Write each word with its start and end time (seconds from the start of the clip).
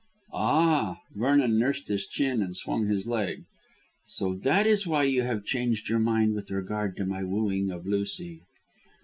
"Ah!" 0.33 0.97
Vernon 1.13 1.59
nursed 1.59 1.87
his 1.87 2.07
chin 2.07 2.41
and 2.41 2.57
swung 2.57 2.87
his 2.87 3.05
leg. 3.05 3.43
"So 4.07 4.33
that 4.33 4.65
is 4.65 4.87
why 4.87 5.03
you 5.03 5.21
have 5.21 5.45
changed 5.45 5.89
your 5.89 5.99
mind 5.99 6.33
with 6.33 6.49
regard 6.49 6.97
to 6.97 7.05
my 7.05 7.23
wooing 7.23 7.69
of 7.69 7.85
Lucy?" 7.85 8.41